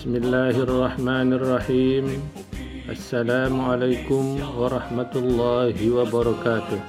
[0.00, 2.24] Bismillahirrahmanirrahim.
[2.88, 6.80] Assalamualaikum warahmatullahi wabarakatuh.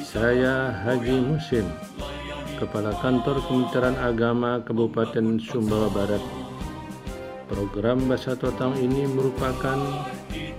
[0.00, 1.68] Saya Haji Musim
[2.56, 6.24] Kepala Kantor Kementerian Agama Kabupaten Sumbawa Barat.
[7.44, 9.76] Program Bahasa Totang ini merupakan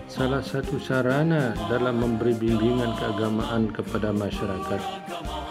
[0.06, 4.82] salah satu sarana dalam memberi bimbingan keagamaan kepada masyarakat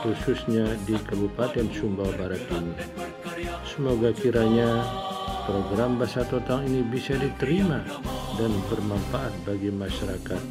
[0.07, 2.87] khususnya di Kabupaten Sumbawa Barat ini.
[3.67, 4.87] Semoga kiranya
[5.49, 7.81] program Bahasa Totang ini bisa diterima
[8.37, 10.45] dan bermanfaat bagi masyarakat.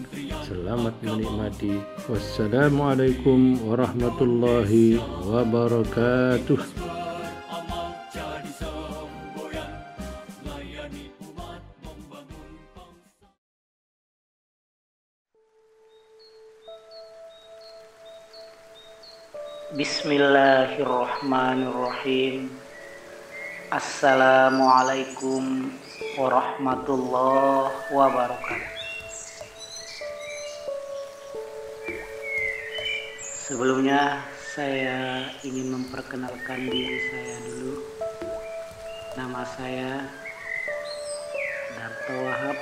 [0.49, 1.77] Selamat menikmati.
[2.09, 4.97] Wassalamualaikum warahmatullahi
[5.29, 6.57] wabarakatuh.
[19.77, 22.66] Bismillahirrahmanirrahim.
[23.67, 25.67] Assalamualaikum
[26.15, 28.71] warahmatullahi wabarakatuh.
[33.19, 34.23] Sebelumnya
[34.55, 37.75] saya ingin memperkenalkan diri saya dulu.
[39.19, 39.91] Nama saya
[41.75, 42.57] Darto Wahab.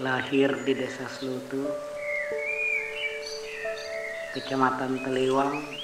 [0.00, 1.68] Lahir di Desa Slutu,
[4.32, 5.83] Kecamatan Teliwang,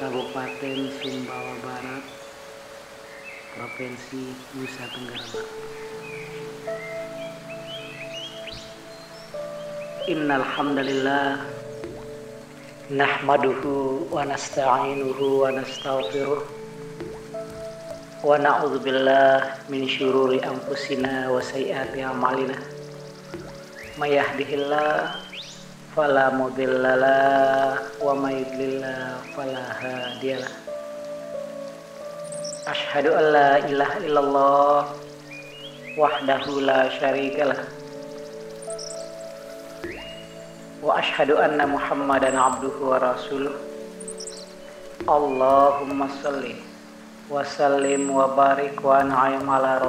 [0.00, 2.00] Kabupaten Sumbawa Barat,
[3.52, 5.48] Provinsi Nusa Tenggara Barat.
[10.08, 11.44] Innal hamdalillah
[12.88, 16.48] nahmaduhu wa nasta'inuhu wa nastaghfiruh
[18.24, 22.56] wa na'udzu billah min syururi anfusina wa sayyiati a'malina
[24.00, 25.29] may yahdihillahu
[25.90, 30.54] fala mudhillalah wa may yudlillah fala hadiyalah
[32.70, 34.78] Ashhadu an la ilaha illallah
[35.98, 37.58] wahdahu la syarikalah
[40.80, 43.52] wa ashhadu anna muhammadan abduhu wa rasuluh.
[45.04, 46.56] Allahumma salli
[47.26, 49.82] wa sallim wa barik wa an'im ala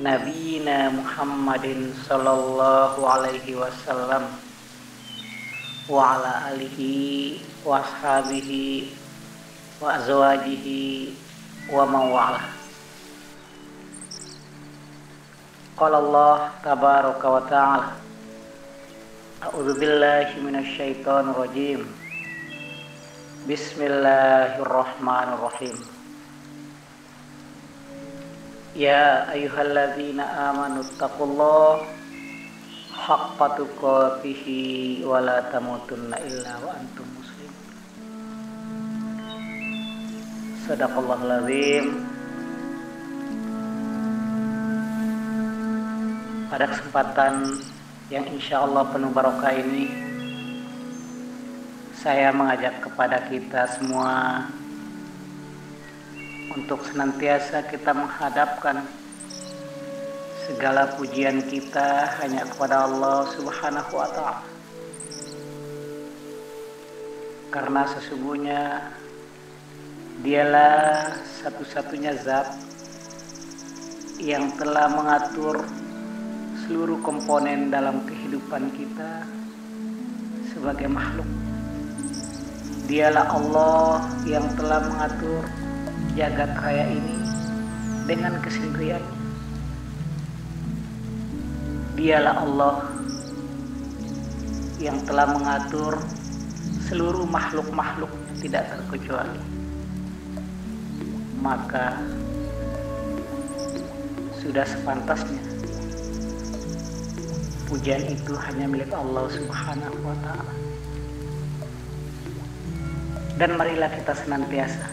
[0.00, 4.32] Nabiyina Muhammadin sallallahu alaihi wasallam
[5.92, 6.16] wa
[6.48, 8.96] alihi wa ashabihi
[9.76, 11.12] wa azwajihi
[11.68, 11.84] wa
[17.44, 17.92] ta'ala
[19.40, 21.84] A'udzu billahi minasyaitonir rajim
[28.70, 31.90] Bismillahirrahmanirrahim Ya ayyuhalladzina amanu taqullaha
[32.94, 37.66] haqqa tuqatih wa la tamutunna illa wa antum muslimun.
[40.70, 41.86] Sadaqallahul azim.
[46.46, 47.34] Pada kesempatan
[48.06, 49.90] yang insya Allah penuh barokah ini
[51.98, 54.46] saya mengajak kepada kita semua
[56.50, 58.82] untuk senantiasa kita menghadapkan
[60.50, 64.42] segala pujian kita hanya kepada Allah Subhanahu wa taala.
[67.54, 68.62] Karena sesungguhnya
[70.26, 72.50] dialah satu-satunya zat
[74.18, 75.62] yang telah mengatur
[76.66, 79.22] seluruh komponen dalam kehidupan kita
[80.50, 81.26] sebagai makhluk.
[82.90, 85.46] Dialah Allah yang telah mengatur
[86.18, 87.16] jagat raya ini
[88.06, 89.18] dengan kesendiriannya.
[91.94, 92.76] Dialah Allah
[94.80, 95.94] yang telah mengatur
[96.88, 98.10] seluruh makhluk-makhluk
[98.40, 99.38] tidak terkecuali.
[101.40, 102.00] Maka
[104.40, 105.40] sudah sepantasnya
[107.70, 110.54] pujian itu hanya milik Allah Subhanahu wa taala.
[113.38, 114.90] Dan marilah kita senantiasa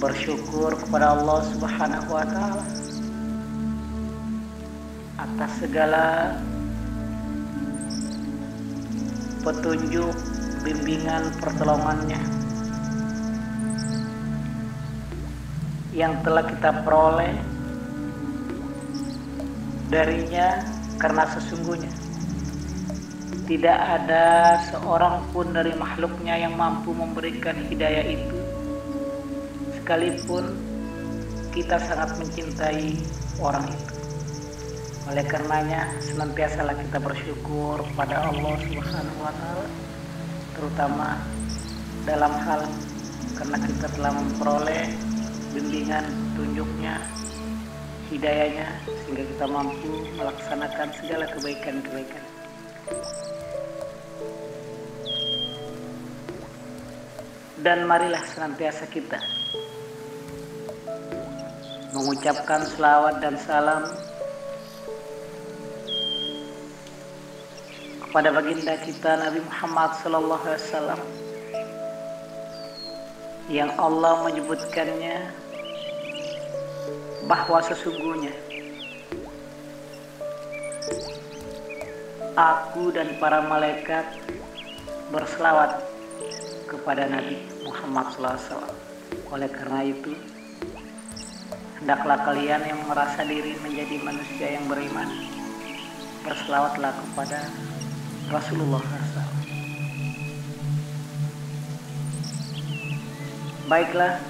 [0.00, 2.64] bersyukur kepada Allah Subhanahu wa taala
[5.20, 6.32] atas segala
[9.44, 10.16] petunjuk,
[10.64, 12.16] bimbingan, pertolongannya
[15.92, 17.36] yang telah kita peroleh
[19.92, 20.64] darinya
[20.96, 21.92] karena sesungguhnya.
[23.44, 28.39] Tidak ada seorang pun dari makhluknya yang mampu memberikan hidayah itu
[29.90, 30.54] sekalipun
[31.50, 32.94] kita sangat mencintai
[33.42, 33.94] orang itu.
[35.10, 39.66] Oleh karenanya senantiasalah kita bersyukur pada Allah Subhanahu wa taala
[40.54, 41.18] terutama
[42.06, 42.62] dalam hal
[43.34, 44.94] karena kita telah memperoleh
[45.58, 46.06] bimbingan
[46.38, 46.94] tunjuknya
[48.14, 52.24] hidayahnya sehingga kita mampu melaksanakan segala kebaikan-kebaikan.
[57.58, 59.39] Dan marilah senantiasa kita
[62.00, 63.84] mengucapkan selawat dan salam
[68.08, 71.00] kepada baginda kita Nabi Muhammad sallallahu alaihi wasallam
[73.52, 75.28] yang Allah menyebutkannya
[77.28, 78.32] bahwa sesungguhnya
[82.32, 84.08] aku dan para malaikat
[85.12, 85.84] berselawat
[86.64, 88.70] kepada Nabi Muhammad SAW.
[89.34, 90.14] Oleh karena itu,
[91.80, 95.08] hendaklah kalian yang merasa diri menjadi manusia yang beriman,
[96.20, 97.48] berselawatlah kepada
[98.28, 99.40] Rasulullah SAW.
[103.64, 104.20] Baiklah,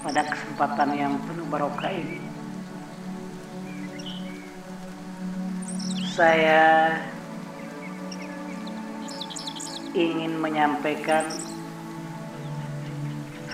[0.00, 2.24] pada kesempatan yang penuh barokah ini,
[6.16, 6.96] saya
[9.92, 11.26] ingin menyampaikan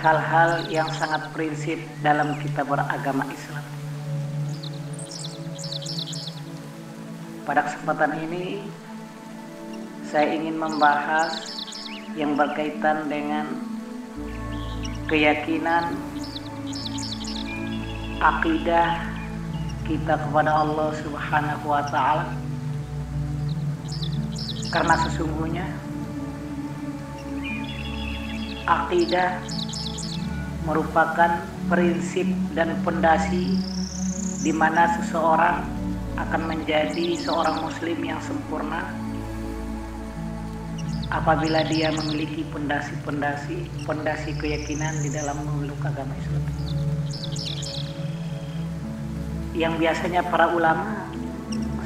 [0.04, 3.64] hal-hal yang sangat prinsip dalam kita beragama Islam.
[7.48, 8.68] Pada kesempatan ini,
[10.04, 11.32] saya ingin membahas
[12.20, 13.48] yang berkaitan dengan
[15.08, 15.96] keyakinan
[18.20, 19.08] akidah
[19.88, 22.28] kita kepada Allah Subhanahu wa taala
[24.68, 25.66] karena sesungguhnya
[28.64, 29.40] akidah
[30.64, 32.24] merupakan prinsip
[32.56, 33.60] dan pondasi
[34.44, 35.64] di mana seseorang
[36.16, 38.84] akan menjadi seorang muslim yang sempurna
[41.12, 46.44] apabila dia memiliki pondasi-pondasi pondasi keyakinan di dalam memeluk agama Islam
[49.54, 51.06] yang biasanya para ulama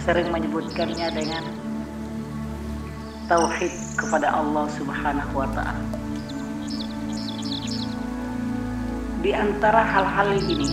[0.09, 1.45] sering menyebutkannya dengan
[3.29, 3.71] tauhid
[4.01, 6.08] kepada Allah Subhanahu wa taala.
[9.19, 10.71] Di antara hal-hal ini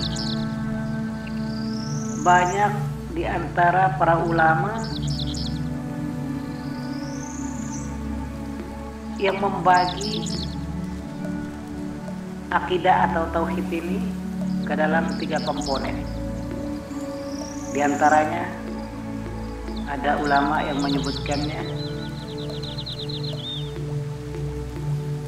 [2.21, 2.73] banyak
[3.17, 4.85] di antara para ulama
[9.17, 10.29] yang membagi
[12.53, 13.97] akidah atau tauhid ini
[14.69, 16.05] ke dalam tiga komponen.
[17.73, 18.45] Di antaranya
[19.89, 21.61] ada ulama yang menyebutkannya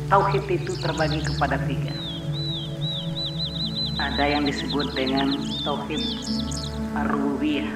[0.10, 2.07] tauhid itu terbagi kepada tiga.
[4.18, 5.30] Ada yang disebut dengan
[5.62, 6.02] tauhid
[6.98, 7.70] ar-rububiyah.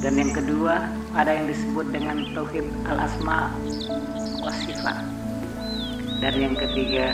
[0.00, 3.52] Dan yang kedua ada yang disebut dengan tauhid al-asma
[4.40, 5.04] wasifat
[6.16, 7.12] dan yang ketiga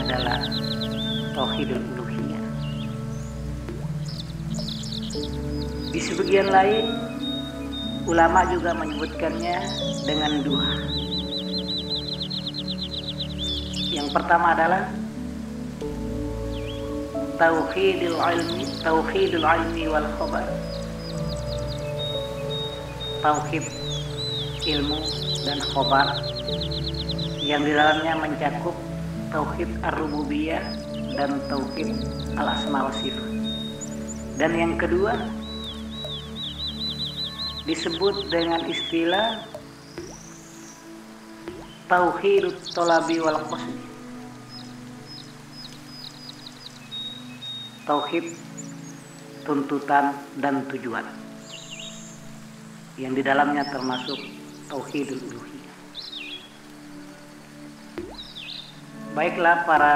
[0.00, 0.48] adalah
[1.36, 2.44] tauhidul uluhiyah.
[5.92, 6.88] Di sebagian lain
[8.08, 9.56] ulama juga menyebutkannya
[10.08, 10.68] dengan dua.
[13.92, 15.03] Yang pertama adalah
[17.40, 20.46] tauhidul ilmi tauhidul ilmi wal khabar
[23.24, 23.64] tauhid
[24.68, 25.00] ilmu
[25.48, 26.12] dan khobar
[27.40, 28.76] yang di dalamnya mencakup
[29.32, 30.60] tauhid ar-rububiyah
[31.16, 31.92] dan tauhid
[32.36, 33.28] al-asma wa sifat.
[34.36, 35.16] Dan yang kedua
[37.64, 39.40] disebut dengan istilah
[41.88, 43.93] tauhid tolabi wal qasdi.
[47.84, 48.32] Tauhid
[49.44, 51.04] tuntutan dan tujuan
[52.96, 54.16] yang di dalamnya termasuk
[54.72, 55.76] tauhidul uluhiyah.
[59.12, 59.94] Baiklah para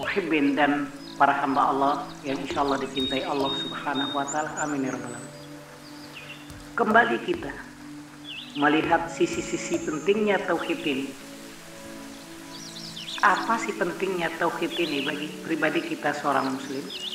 [0.00, 0.88] muhibbin dan
[1.20, 4.50] para hamba Allah yang insya Allah dicintai Allah Subhanahu wa taala.
[4.64, 4.96] Amin ya.
[6.72, 7.52] Kembali kita
[8.56, 11.06] melihat sisi-sisi pentingnya tauhid ini.
[13.20, 17.09] Apa sih pentingnya tauhid ini bagi pribadi kita seorang muslim?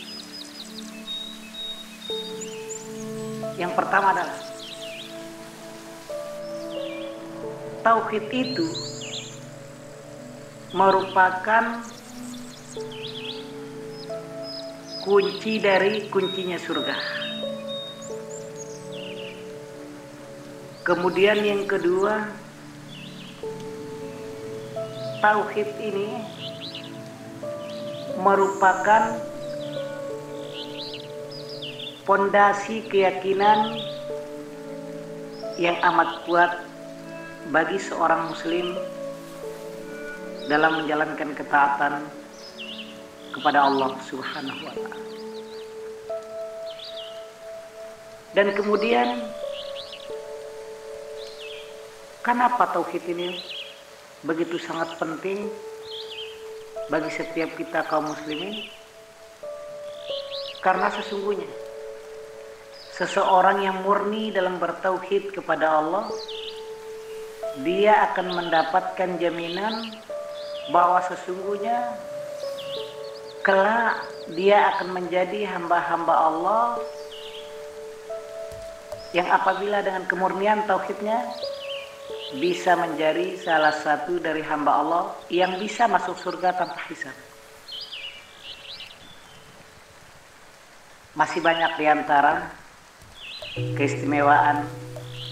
[3.56, 4.40] Yang pertama adalah
[7.86, 8.68] tauhid itu
[10.76, 11.86] merupakan
[15.06, 16.98] kunci dari kuncinya surga.
[20.82, 22.26] Kemudian yang kedua,
[25.22, 26.10] tauhid ini
[28.18, 29.35] merupakan
[32.06, 33.82] pondasi keyakinan
[35.58, 36.62] yang amat kuat
[37.50, 38.78] bagi seorang muslim
[40.46, 42.06] dalam menjalankan ketaatan
[43.34, 45.00] kepada Allah Subhanahu wa taala.
[48.38, 49.26] Dan kemudian
[52.22, 53.42] kenapa tauhid ini
[54.22, 55.50] begitu sangat penting
[56.94, 58.70] bagi setiap kita kaum muslimin?
[60.62, 61.65] Karena sesungguhnya
[62.96, 66.08] seseorang yang murni dalam bertauhid kepada Allah
[67.60, 69.92] dia akan mendapatkan jaminan
[70.72, 71.92] bahwa sesungguhnya
[73.44, 74.00] kelak
[74.32, 76.80] dia akan menjadi hamba-hamba Allah
[79.12, 81.20] yang apabila dengan kemurnian tauhidnya
[82.40, 87.16] bisa menjadi salah satu dari hamba Allah yang bisa masuk surga tanpa hisab.
[91.16, 92.65] Masih banyak di antara
[93.56, 94.68] keistimewaan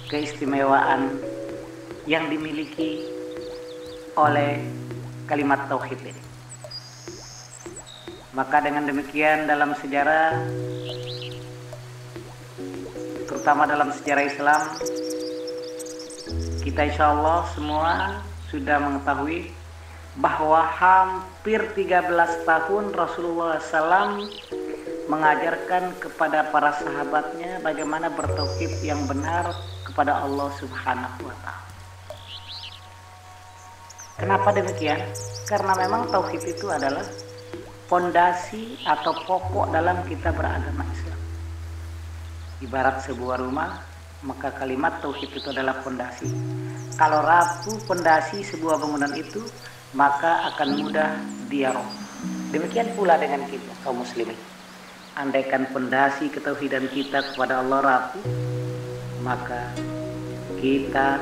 [0.08, 1.20] keistimewaan
[2.08, 3.04] yang dimiliki
[4.16, 4.64] oleh
[5.28, 6.24] kalimat tauhid ini.
[8.32, 10.40] Maka dengan demikian dalam sejarah
[13.28, 14.62] terutama dalam sejarah Islam
[16.64, 17.92] kita insya Allah semua
[18.48, 19.52] sudah mengetahui
[20.22, 24.30] bahwa hampir 13 tahun Rasulullah SAW
[25.08, 29.52] mengajarkan kepada para sahabatnya bagaimana bertauhid yang benar
[29.84, 31.72] kepada Allah Subhanahu wa taala.
[34.14, 35.02] Kenapa demikian?
[35.50, 37.04] Karena memang tauhid itu adalah
[37.92, 41.20] fondasi atau pokok dalam kita beragama Islam.
[42.64, 43.84] Ibarat sebuah rumah,
[44.24, 46.32] maka kalimat tauhid itu adalah fondasi.
[46.96, 49.44] Kalau rapuh fondasi sebuah bangunan itu,
[49.98, 51.20] maka akan mudah
[51.52, 52.02] dia roboh.
[52.54, 54.53] Demikian pula dengan kita kaum muslimin.
[55.14, 58.26] Andaikan fondasi ketauhidan kita kepada Allah rapuh,
[59.22, 59.70] maka
[60.58, 61.22] kita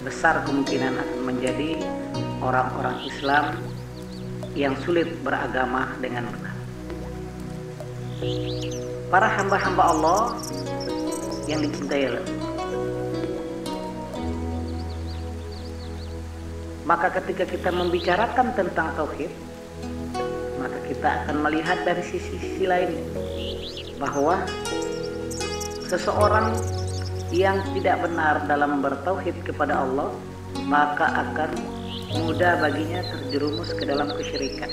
[0.00, 1.84] besar kemungkinan akan menjadi
[2.40, 3.60] orang-orang Islam
[4.56, 6.56] yang sulit beragama dengan benar.
[9.12, 10.22] Para hamba-hamba Allah
[11.44, 12.24] yang dicintai Allah.
[16.88, 19.28] Maka ketika kita membicarakan tentang tauhid,
[20.86, 22.92] kita akan melihat dari sisi-sisi lain
[23.96, 24.44] bahwa
[25.88, 26.52] seseorang
[27.32, 30.12] yang tidak benar dalam bertauhid kepada Allah
[30.68, 31.50] maka akan
[32.24, 34.70] mudah baginya terjerumus ke dalam kesyirikan.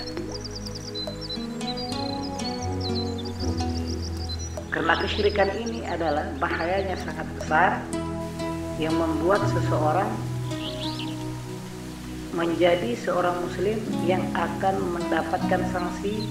[4.71, 7.81] Karena kesyirikan ini adalah bahayanya sangat besar
[8.79, 10.07] yang membuat seseorang
[12.31, 16.23] menjadi seorang muslim yang akan mendapatkan sanksi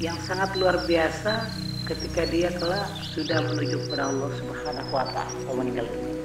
[0.00, 1.48] yang sangat luar biasa
[1.88, 6.16] ketika dia kelak sudah menuju kepada Allah Subhanahu wa taala meninggal dunia.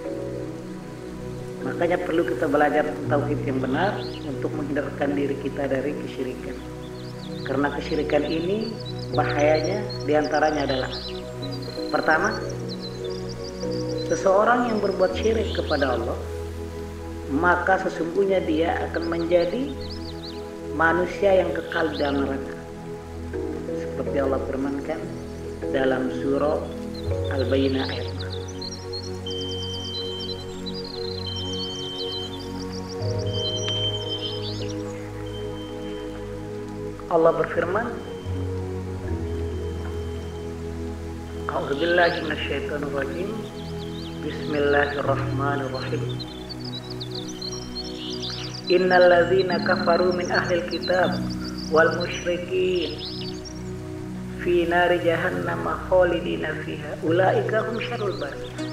[1.65, 3.97] Makanya perlu kita belajar tauhid yang benar
[4.27, 6.55] untuk menghindarkan diri kita dari kesyirikan.
[7.41, 8.69] Karena kesyirikan ini
[9.17, 10.91] bahayanya di antaranya adalah
[11.89, 12.37] pertama,
[14.05, 16.17] seseorang yang berbuat syirik kepada Allah,
[17.31, 19.73] maka sesungguhnya dia akan menjadi
[20.77, 22.57] manusia yang kekal di dalam neraka.
[23.73, 24.99] Seperti Allah firmankan
[25.73, 26.61] dalam surah
[27.33, 28.15] Al-Bayyinah ayat
[37.15, 37.87] Allah berfirman
[41.47, 43.29] A'udzubillahi minasyaitonir rajim
[44.25, 46.03] Bismillahirrahmanirrahim
[48.65, 51.13] Innal ladzina kafaru min ahlil kitab
[51.69, 52.97] wal musyrikin
[54.41, 58.65] fi nari jahannam khalidina fiha ulaika hum syarrul bariyah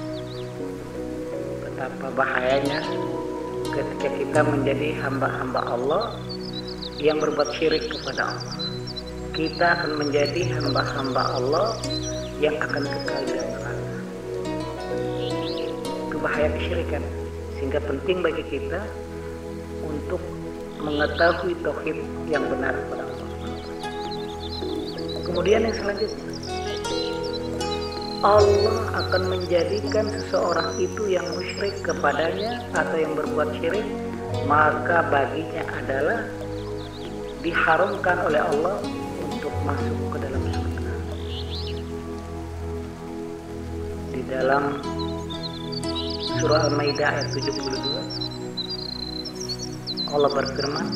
[1.61, 2.81] Betapa bahayanya
[3.69, 6.17] ketika kita menjadi hamba-hamba Allah
[6.97, 8.57] yang berbuat syirik kepada Allah.
[9.37, 11.77] Kita akan menjadi hamba-hamba Allah
[12.41, 13.73] yang akan kekal di neraka.
[16.17, 17.03] Bahaya kesyirikan.
[17.61, 18.81] Sehingga penting bagi kita
[19.83, 20.21] untuk
[20.83, 21.97] mengetahui tauhid
[22.27, 23.29] yang benar kepada Allah.
[25.23, 26.33] Kemudian yang selanjutnya,
[28.23, 33.83] Allah akan menjadikan seseorang itu yang musyrik kepadanya atau yang berbuat syirik,
[34.47, 36.23] maka baginya adalah
[37.43, 38.75] diharamkan oleh Allah
[39.27, 40.93] untuk masuk ke dalam surga.
[44.15, 44.63] Di dalam
[46.39, 48.22] surah Al-Maidah ayat 72
[50.13, 50.87] Allah berfirman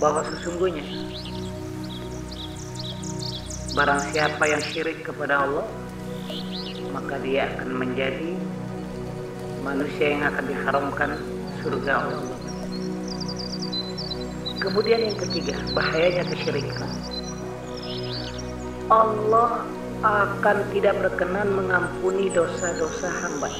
[0.00, 0.84] bahwa sesungguhnya
[3.76, 5.68] barang siapa yang syirik kepada Allah
[6.96, 8.32] maka dia akan menjadi
[9.60, 11.10] manusia yang akan diharamkan
[11.60, 12.38] surga Allah.
[14.56, 16.88] Kemudian yang ketiga, bahayanya kesyirikan.
[18.88, 19.66] Allah
[20.00, 23.50] akan tidak berkenan mengampuni dosa-dosa hamba.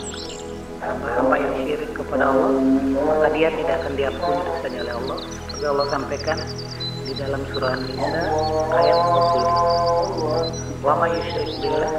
[0.87, 2.51] Hamba-hamba yang syirik kepada Allah,
[2.95, 5.19] maka dia tidak akan diampuni dosanya oleh Allah.
[5.27, 6.39] Seperti Allah sampaikan
[7.07, 8.23] di dalam surah An-Nisa
[8.71, 10.87] ayat 40.
[10.87, 11.93] Wa may yusyrik billah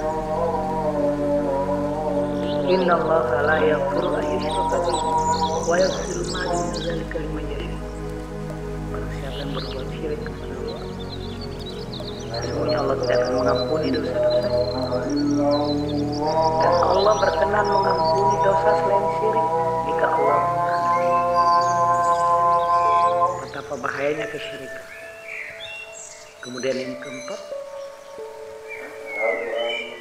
[2.67, 5.07] Inna Allah la yaghfiru an yushraka bihi
[5.67, 7.75] wa yaghfiru ma duna dzalika liman yasha.
[9.07, 10.56] Siapa yang berbuat syirik kepada
[12.41, 14.49] sesungguhnya Allah tidak akan mengampuni dosa-dosa.
[16.57, 19.47] Dan Allah berkenan mengampuni dosa selain syirik
[19.87, 20.41] jika Allah
[23.47, 24.85] Betapa bahayanya kesyirikan.
[26.43, 27.41] Kemudian yang keempat,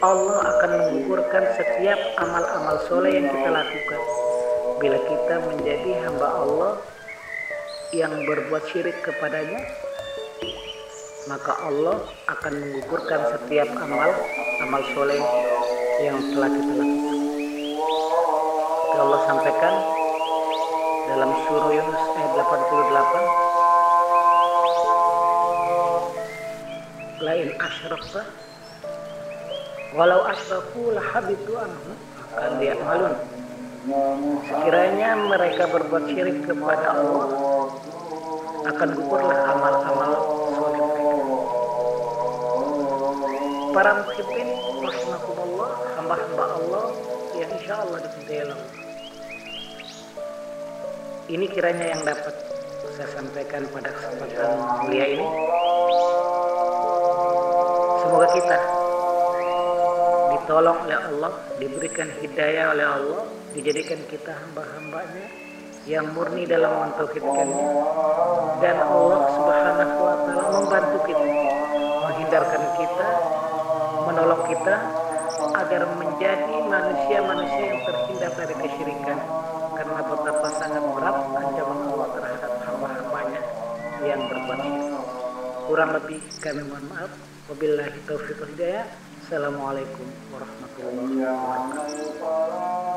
[0.04, 4.02] Allah akan menggugurkan setiap amal-amal soleh yang kita lakukan.
[4.76, 6.72] Bila kita menjadi hamba Allah
[7.96, 9.62] yang berbuat syirik kepadanya,
[11.26, 14.14] maka Allah akan menggugurkan setiap amal
[14.62, 15.18] amal soleh
[15.98, 17.18] yang telah kita lakukan.
[18.96, 19.74] Allah sampaikan
[21.10, 22.30] dalam surah Yunus ayat
[27.18, 28.22] 88 lain asyrakta
[29.98, 31.90] walau asyraku lahabitu anhu
[32.34, 33.14] akan dia malun
[34.46, 37.26] sekiranya mereka berbuat syirik kepada Allah
[38.66, 40.35] akan gugurlah amal-amal
[43.76, 44.48] para muhibbin
[44.80, 45.70] rahimakumullah.
[46.00, 46.84] Hamba-hamba Allah
[47.36, 48.60] yang insya Allah dicintai Allah
[51.26, 52.34] ini kiranya yang dapat
[52.96, 55.26] saya sampaikan pada kesempatan mulia ini.
[58.00, 58.58] Semoga kita
[60.32, 65.26] ditolong oleh Allah diberikan hidayah oleh Allah dijadikan kita hamba-hambanya
[65.84, 67.68] yang murni dalam mentauhidkannya
[68.64, 71.26] dan Allah subhanahu wa ta'ala membantu kita
[72.06, 73.08] menghindarkan kita
[74.06, 74.74] menolong kita
[75.58, 75.82] agar
[76.16, 79.20] menjadi manusia-manusia yang terhindar dari kesyirikan.
[79.76, 83.40] Karena betapa sangat berat ancaman Allah terhadap hamba-hambanya
[84.00, 84.60] yang berbuat
[85.68, 87.12] kurang lebih kami mohon maaf.
[87.52, 88.88] Wabillahi taufiq hidayah.
[89.28, 92.95] Assalamualaikum warahmatullahi wabarakatuh